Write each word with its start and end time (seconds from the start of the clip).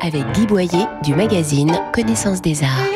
avec 0.00 0.22
Guy 0.32 0.46
Boyer 0.46 0.86
du 1.02 1.14
magazine 1.14 1.72
Connaissance 1.92 2.42
des 2.42 2.62
Arts. 2.62 2.88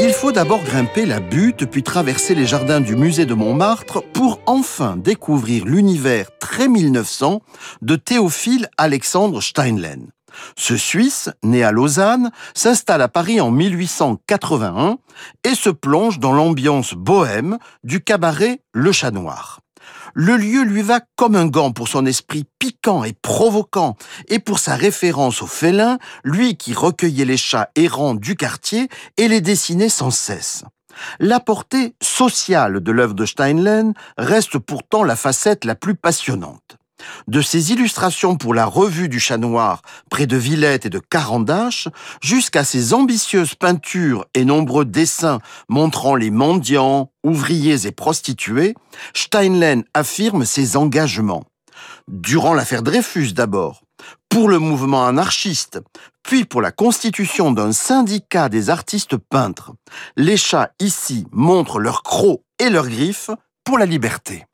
Il 0.00 0.12
faut 0.12 0.32
d'abord 0.32 0.62
grimper 0.62 1.06
la 1.06 1.20
butte 1.20 1.66
puis 1.66 1.82
traverser 1.82 2.34
les 2.34 2.46
jardins 2.46 2.80
du 2.80 2.96
musée 2.96 3.26
de 3.26 3.34
Montmartre 3.34 4.02
pour 4.12 4.40
enfin 4.46 4.96
découvrir 4.96 5.64
l'univers 5.64 6.30
très 6.38 6.68
1900 6.68 7.42
de 7.82 7.96
Théophile 7.96 8.68
Alexandre 8.78 9.40
Steinlen. 9.40 10.10
Ce 10.56 10.76
Suisse, 10.76 11.30
né 11.42 11.64
à 11.64 11.72
Lausanne, 11.72 12.30
s'installe 12.54 13.02
à 13.02 13.08
Paris 13.08 13.40
en 13.40 13.50
1881 13.50 14.98
et 15.44 15.54
se 15.54 15.70
plonge 15.70 16.18
dans 16.18 16.32
l'ambiance 16.32 16.94
bohème 16.94 17.58
du 17.84 18.02
cabaret 18.02 18.60
Le 18.72 18.92
Chat 18.92 19.10
Noir. 19.10 19.60
Le 20.14 20.36
lieu 20.36 20.62
lui 20.62 20.82
va 20.82 21.00
comme 21.16 21.36
un 21.36 21.46
gant 21.46 21.72
pour 21.72 21.88
son 21.88 22.06
esprit 22.06 22.44
piquant 22.58 23.04
et 23.04 23.12
provoquant, 23.12 23.96
et 24.28 24.38
pour 24.38 24.58
sa 24.58 24.74
référence 24.76 25.42
au 25.42 25.46
félin, 25.46 25.98
lui 26.24 26.56
qui 26.56 26.74
recueillait 26.74 27.24
les 27.24 27.36
chats 27.36 27.70
errants 27.76 28.14
du 28.14 28.36
quartier 28.36 28.88
et 29.16 29.28
les 29.28 29.40
dessinait 29.40 29.88
sans 29.88 30.10
cesse. 30.10 30.64
La 31.18 31.40
portée 31.40 31.94
sociale 32.02 32.80
de 32.80 32.92
l'œuvre 32.92 33.14
de 33.14 33.24
Steinlen 33.24 33.94
reste 34.18 34.58
pourtant 34.58 35.04
la 35.04 35.16
facette 35.16 35.64
la 35.64 35.74
plus 35.74 35.94
passionnante. 35.94 36.79
De 37.28 37.40
ses 37.42 37.72
illustrations 37.72 38.36
pour 38.36 38.54
la 38.54 38.66
revue 38.66 39.08
du 39.08 39.20
chat 39.20 39.38
noir 39.38 39.82
près 40.10 40.26
de 40.26 40.36
Villette 40.36 40.86
et 40.86 40.90
de 40.90 40.98
Carandache, 40.98 41.88
jusqu'à 42.22 42.64
ses 42.64 42.94
ambitieuses 42.94 43.54
peintures 43.54 44.26
et 44.34 44.44
nombreux 44.44 44.84
dessins 44.84 45.40
montrant 45.68 46.14
les 46.14 46.30
mendiants, 46.30 47.12
ouvriers 47.24 47.86
et 47.86 47.92
prostituées, 47.92 48.74
Steinlen 49.14 49.84
affirme 49.94 50.44
ses 50.44 50.76
engagements. 50.76 51.44
Durant 52.08 52.54
l'affaire 52.54 52.82
Dreyfus 52.82 53.32
d'abord, 53.32 53.82
pour 54.28 54.48
le 54.48 54.58
mouvement 54.58 55.06
anarchiste, 55.06 55.80
puis 56.22 56.44
pour 56.44 56.62
la 56.62 56.72
constitution 56.72 57.50
d'un 57.50 57.72
syndicat 57.72 58.48
des 58.48 58.70
artistes 58.70 59.16
peintres. 59.16 59.72
Les 60.16 60.36
chats 60.36 60.70
ici 60.80 61.26
montrent 61.32 61.80
leurs 61.80 62.02
crocs 62.02 62.42
et 62.58 62.70
leurs 62.70 62.88
griffes 62.88 63.30
pour 63.64 63.78
la 63.78 63.86
liberté. 63.86 64.44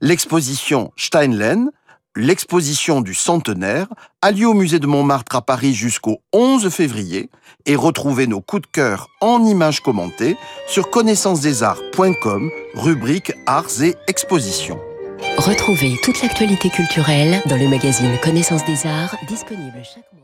L'exposition 0.00 0.92
Steinlen, 0.96 1.70
l'exposition 2.16 3.00
du 3.00 3.14
centenaire, 3.14 3.88
a 4.22 4.30
lieu 4.30 4.46
au 4.46 4.54
musée 4.54 4.78
de 4.78 4.86
Montmartre 4.86 5.36
à 5.36 5.42
Paris 5.42 5.74
jusqu'au 5.74 6.20
11 6.32 6.68
février 6.70 7.30
et 7.66 7.76
retrouvez 7.76 8.26
nos 8.26 8.40
coups 8.40 8.62
de 8.62 8.68
cœur 8.68 9.08
en 9.20 9.44
images 9.44 9.80
commentées 9.80 10.36
sur 10.68 10.90
connaissancesdesarts.com, 10.90 12.50
rubrique 12.74 13.32
Arts 13.46 13.82
et 13.82 13.96
Expositions. 14.06 14.78
Retrouvez 15.38 15.98
toute 16.02 16.22
l'actualité 16.22 16.70
culturelle 16.70 17.42
dans 17.46 17.56
le 17.56 17.68
magazine 17.68 18.16
Connaissance 18.22 18.64
des 18.66 18.86
Arts, 18.86 19.16
disponible 19.26 19.82
chaque 19.82 20.12
mois. 20.12 20.23